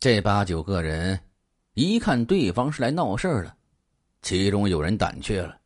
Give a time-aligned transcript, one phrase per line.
[0.00, 1.20] 这八九个人
[1.74, 3.54] 一看对方是来闹事儿的，
[4.22, 5.60] 其中有人胆怯了：“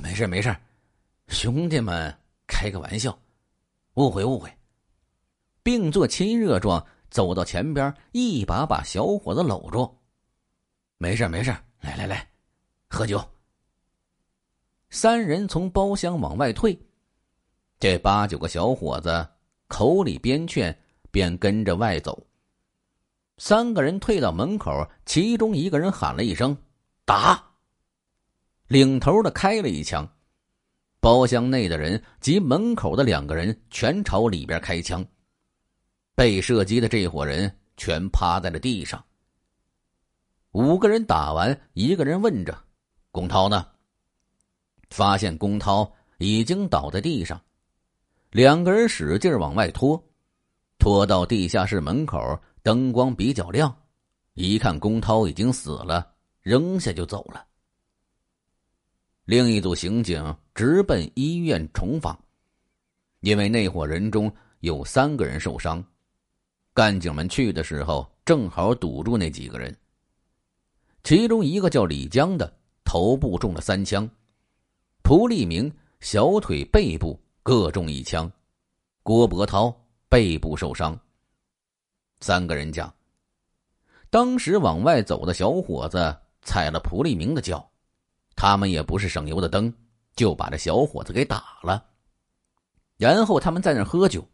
[0.00, 0.56] 没事没事
[1.26, 2.16] 兄弟们
[2.46, 3.18] 开个玩笑，
[3.94, 4.48] 误会误会。”
[5.60, 9.92] 并做亲热状，走到前边，一把把小伙子搂住
[10.96, 11.50] ：“没事没事
[11.80, 12.30] 来来来，
[12.88, 13.20] 喝酒。”
[14.88, 16.78] 三人从包厢往外退，
[17.80, 19.28] 这八九个小伙子
[19.66, 20.72] 口里边劝，
[21.10, 22.24] 边跟着外走。
[23.38, 26.56] 三个人退到门口，其中一个人喊了一声
[27.06, 27.42] ：“打！”
[28.66, 30.06] 领头的开了一枪，
[31.00, 35.06] 包厢内的人及门口的两个人全朝里边开枪。
[36.14, 39.02] 被射击的这伙人全趴在了地上。
[40.50, 42.64] 五个人打完，一个人问着
[43.12, 43.66] ：“龚涛呢？”
[44.90, 47.40] 发现龚涛已经倒在地上，
[48.30, 50.02] 两个人使劲往外拖，
[50.78, 52.18] 拖到地下室门口，
[52.68, 53.74] 灯光比较亮，
[54.34, 56.06] 一看龚涛已经死了，
[56.42, 57.46] 扔下就走了。
[59.24, 62.22] 另一组刑警直奔医院重访，
[63.20, 65.82] 因为那伙人中有三个人受伤，
[66.74, 69.74] 干警们去的时候正好堵住那几个人。
[71.02, 74.06] 其中一个叫李江的，头部中了三枪。
[75.02, 78.30] 蒲立明小腿背部各中一枪，
[79.02, 79.74] 郭伯涛
[80.10, 80.94] 背部受伤。
[82.20, 82.92] 三个人讲，
[84.10, 87.68] 当时往外走的小伙子踩了蒲立明的脚，
[88.34, 89.72] 他们也不是省油的灯，
[90.16, 91.84] 就把这小伙子给打了。
[92.96, 94.26] 然后他们在那喝酒。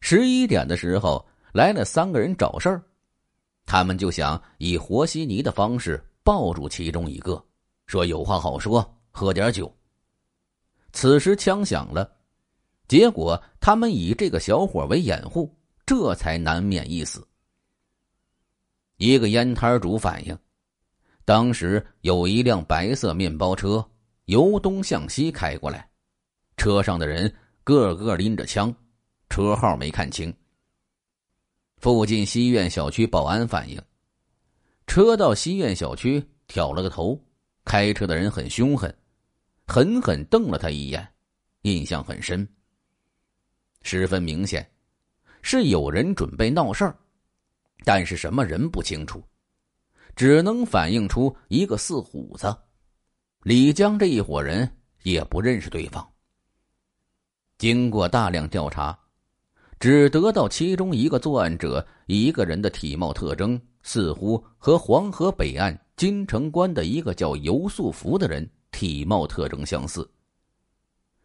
[0.00, 2.82] 十一点的时候来了三个人找事儿，
[3.66, 7.44] 他们就想以和稀泥的方式抱住其中一个，
[7.86, 8.96] 说有话好说。
[9.12, 9.70] 喝点酒。
[10.92, 12.08] 此时枪响了，
[12.86, 15.52] 结果他们以这个小伙为掩护，
[15.90, 17.26] 这才难免一死。
[18.98, 20.38] 一个烟摊主反映，
[21.24, 23.84] 当时有一辆白色面包车
[24.26, 25.90] 由东向西开过来，
[26.56, 27.34] 车上的人
[27.64, 28.72] 个个拎着枪，
[29.30, 30.32] 车号没看清。
[31.78, 33.82] 附近西苑小区保安反映，
[34.86, 37.20] 车到西苑小区挑了个头，
[37.64, 38.96] 开车的人很凶狠。
[39.66, 41.04] 狠狠瞪了他一眼，
[41.62, 42.48] 印象很深。
[43.82, 44.64] 十分明显，
[45.42, 46.96] 是有人准备闹事儿，
[47.84, 49.22] 但是什么人不清楚，
[50.14, 52.56] 只能反映出一个四虎子。
[53.42, 54.70] 李江这一伙人
[55.02, 56.06] 也不认识对方。
[57.58, 58.98] 经过大量调查，
[59.78, 68.48] 只得到其中一个作案者一个人的体貌特征似乎和黄河北岸金城关的一个叫尤素福的人。
[68.72, 70.08] 体貌特征相似，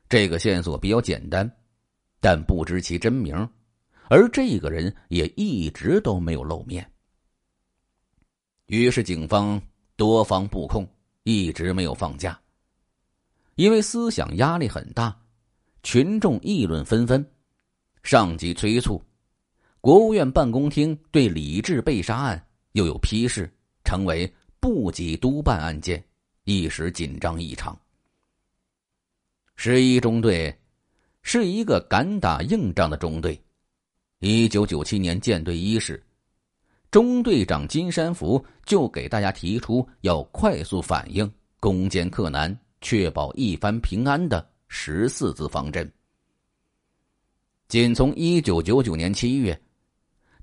[0.10, 1.50] 这个线索比较简单，
[2.20, 3.48] 但不知其真名，
[4.10, 6.90] 而这个人也一直都没有露面。
[8.68, 9.62] 于是警方
[9.96, 10.88] 多方布控，
[11.24, 12.40] 一直没有放假。
[13.56, 15.16] 因为思想压力很大，
[15.84, 17.26] 群众议论纷纷，
[18.04, 19.02] 上级催促，
[19.80, 23.50] 国务院办公厅对李志被杀案又有批示，
[23.84, 26.04] 成为部级督办案件。
[26.44, 27.80] 一时紧张异常。
[29.56, 30.54] 十一中队
[31.22, 33.40] 是一个敢打硬仗的中队。
[34.20, 36.02] 一九九七年建队伊始，
[36.90, 45.92] 中队长金山福就给大家提出要快速反应、攻坚克难、确保一番平安的十四字方针。
[47.68, 49.60] 仅从一九九九年七月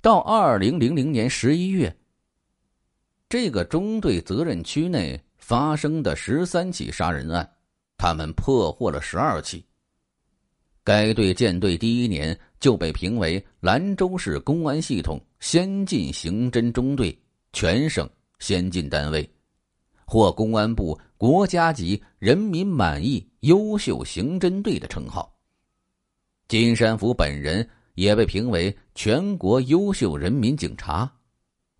[0.00, 1.94] 到二零零零年十一月，
[3.28, 5.20] 这个中队责任区内。
[5.42, 7.46] 发生的十三起杀人案，
[7.98, 9.66] 他们破获了十二起。
[10.84, 17.16] 该队建队第一年就被评为兰州市公安系统先进刑侦中队、
[17.52, 18.08] 全省
[18.40, 19.28] 先进单位，
[20.04, 25.32] 获公安部国家级人民满意优秀刑侦队的称号。
[26.48, 31.10] 金山福本人也被评为全国优秀人民警察。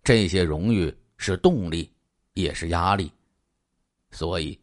[0.01, 1.91] 这些荣誉是动力，
[2.35, 3.11] 也是压力。
[4.11, 4.57] 所以，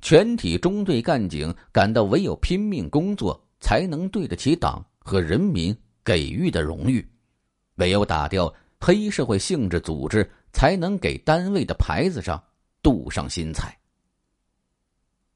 [0.00, 7.00] 全体中队干警感到，唯有拼命工作，才能对得起党和人民给予的荣誉；
[7.76, 12.42] 唯有打掉黑社会性质组织，才能给单位的牌子上
[12.82, 13.76] 镀上新彩。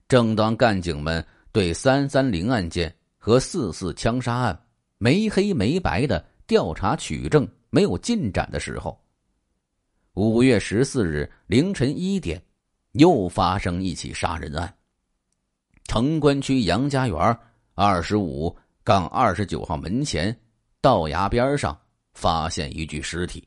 [0.09, 4.67] 正当干警们对三三零案件和四四枪杀案
[4.99, 8.99] 没黑没白的调查取证没有进展的时候，
[10.15, 12.43] 五月十四日凌晨一点。
[12.95, 14.73] 又发生一起杀人案。
[15.83, 17.39] 城关区杨家园
[17.75, 20.35] 二十五杠二十九号门前
[20.81, 21.77] 道崖边上
[22.13, 23.47] 发现一具尸体，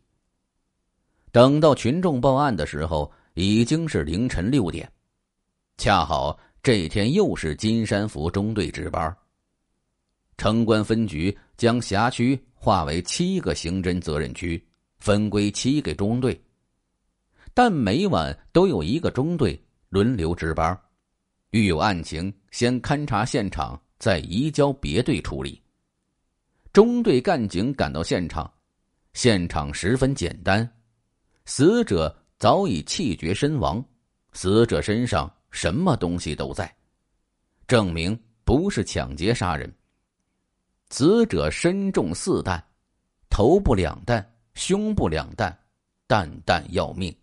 [1.32, 4.92] 等到群众报案的时候，已经是凌晨六点，
[5.78, 9.16] 恰好这天又是金山府中队值班。
[10.36, 14.62] 城关分局将辖区划为七个刑侦责任区，
[15.00, 16.40] 分归七个中队，
[17.54, 19.58] 但每晚都有一个中队
[19.88, 20.78] 轮流值班，
[21.52, 25.62] 遇有案情，先勘察现场，再移交别队处理。
[26.72, 28.52] 中队干警赶到现场，
[29.14, 30.70] 现场十分简单。
[31.46, 33.84] 死者早已气绝身亡，
[34.34, 36.72] 死者身上什么东西都在，
[37.68, 39.74] 证明不是抢劫杀人。
[40.90, 42.64] 死者身中四弹，
[43.30, 45.58] 头部两弹，胸部两弹，
[46.06, 47.14] 弹弹要命。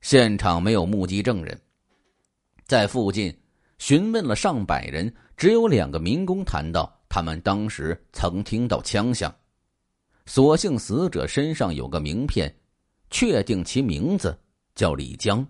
[0.00, 1.58] 现场没有目击证人，
[2.66, 3.34] 在附近
[3.78, 9.34] 询问了上百人，只有两个民工谈到他们当时曾听到枪响。
[10.26, 12.54] 所幸死者身上有个名片。
[13.08, 14.36] 确定其名字
[14.74, 15.46] 叫李江。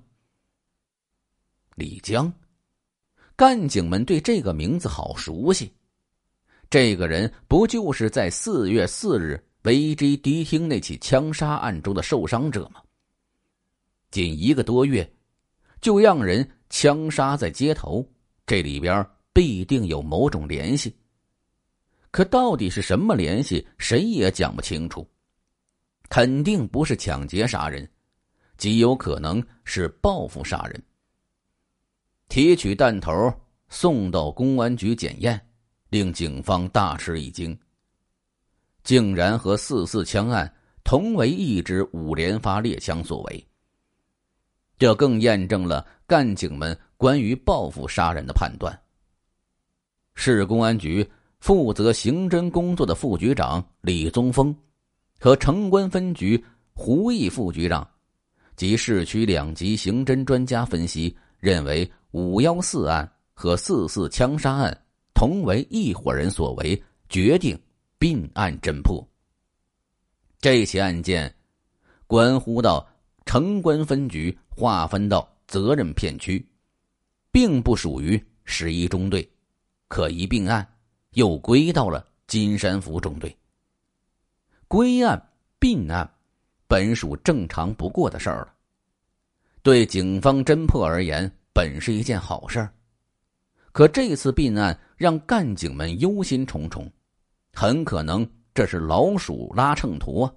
[1.75, 2.31] 李江，
[3.35, 5.73] 干警们对这个名字好熟悉。
[6.69, 12.83] 这个人不就是在四月四日维基迪厅那起枪杀案中的受伤者吗？
[14.11, 15.11] 仅一个多月，
[15.81, 18.07] 就让人枪杀在街头，
[18.47, 20.97] 这里边必定有某种联系。
[22.11, 25.07] 可到底是什么联系，谁也讲不清楚。
[26.09, 27.87] 肯定不是抢劫杀人，
[28.57, 30.83] 极有可能是报复杀人。
[32.29, 33.13] 提取弹头
[33.69, 35.39] 送到公安局检验，
[35.91, 37.59] 令警方大吃一惊，
[38.85, 40.51] 竟然和四四枪案
[40.85, 43.49] 同为一支五连发猎枪所为。
[44.79, 48.79] 这更验证了干警们关于报复杀人的判断。
[50.15, 51.09] 市公安局
[51.41, 54.57] 负责刑侦工作的副局长李宗峰。
[55.19, 56.45] 和城关分局
[56.75, 57.89] 胡毅副局长
[58.55, 64.79] 及市区两级刑侦专家分析认为，五幺四案和四四枪杀案
[65.15, 67.59] 同为一伙人所为，决定
[67.99, 69.03] 并案侦破。
[70.39, 71.35] 这起案件
[72.07, 72.87] 关乎到
[73.25, 76.45] 城关分局划分到责任片区，
[77.31, 79.29] 并不属于十一中队，
[79.87, 80.67] 可一并案，
[81.11, 83.37] 又归到了金山府中队。
[84.67, 86.11] 归案并案，
[86.67, 88.55] 本属正常不过的事儿了。
[89.63, 92.73] 对警方侦破而言，本是一件好事儿。
[93.73, 96.91] 可这次并案让干警们忧心忡忡，
[97.53, 100.33] 很可能这是老鼠拉秤砣，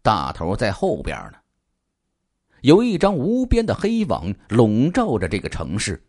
[0.00, 1.38] 大头在后边呢。
[2.62, 6.02] 有一张无边的黑网笼罩着这个城市，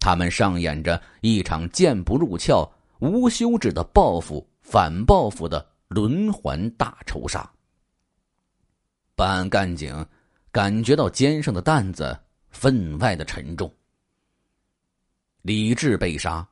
[0.00, 2.70] 他们上演着一场剑不入鞘、
[3.00, 5.66] 无休止的报复、反报复的。
[5.88, 7.50] 轮环大仇杀，
[9.16, 10.06] 办案干警
[10.52, 12.14] 感觉到肩上的担子
[12.50, 13.72] 分外的沉重。
[15.40, 16.46] 李志被杀，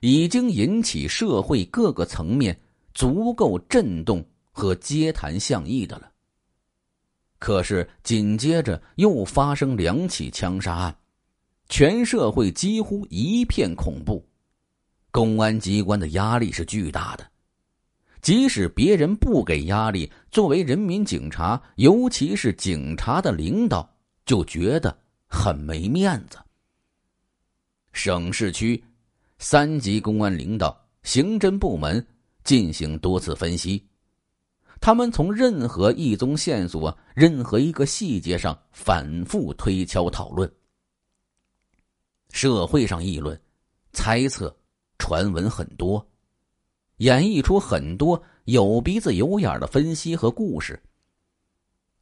[0.00, 2.58] 已经引起社会各个层面
[2.94, 6.10] 足够震动和街谈巷议的了。
[7.38, 10.96] 可是紧接着又发生两起枪杀案，
[11.68, 14.26] 全社会几乎一片恐怖，
[15.10, 17.26] 公安机关的压力是巨大的。
[18.22, 23.88] 即使别人不给压力，作为人民警察，尤其是警察的领导，
[24.24, 24.96] 就觉得
[25.28, 26.38] 很没面子。
[27.92, 28.82] 省市区
[29.38, 32.04] 三级公安领导、刑侦部门
[32.42, 33.86] 进行多次分析，
[34.80, 40.50] 他们从任何一宗线索、任何一个细节上反复推敲讨论。
[42.30, 43.40] 社会上议论、
[43.92, 44.54] 猜测、
[44.98, 46.06] 传闻很多。
[46.98, 50.82] 演绎出很多有鼻子有眼的分析和故事。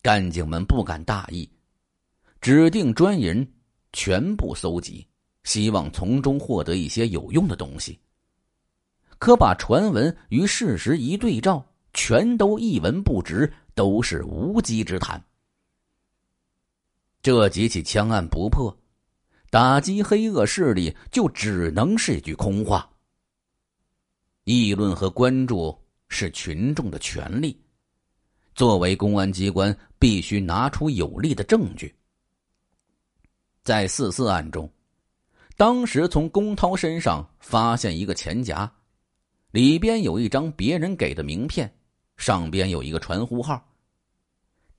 [0.02, 1.48] 干警们不敢大意，
[2.40, 3.44] 指定专人
[3.92, 5.04] 全部搜集，
[5.42, 7.98] 希望从中获得一些有用的东西。
[9.18, 15.22] 可把传闻与事实一对照，全都一文不值，都是无稽之谈。
[17.22, 18.76] 这几起枪案不破，
[19.48, 22.86] 打击黑恶势力就只能是一句空话。
[24.44, 25.74] 议论和关注
[26.08, 27.58] 是群众的权利，
[28.54, 31.94] 作为公安机关，必须拿出有力的证据。
[33.62, 34.70] 在四四案中，
[35.56, 38.70] 当时从龚涛身上发现一个钱夹，
[39.50, 41.74] 里边有一张别人给的名片，
[42.16, 43.62] 上边有一个传呼号，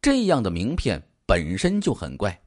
[0.02, 2.40] 这样的名片本身就很怪，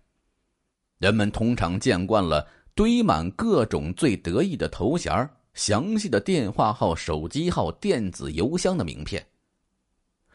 [0.99, 9.25] 人们通常见惯了堆满各种最得意的头衔，详细的电话号、手机号、电子邮箱的名片。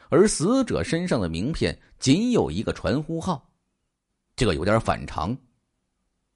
[0.09, 3.49] 而死者身上的名片仅有一个传呼号，
[4.35, 5.35] 这个有点反常，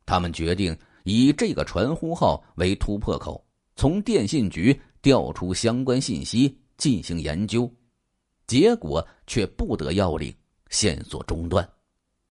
[0.05, 3.45] 他们决定以这个传呼号为突破口，
[3.75, 7.71] 从电信局调出相关信息进行研究。
[8.47, 10.33] 结果却不得要领
[10.69, 11.76] 线索中断。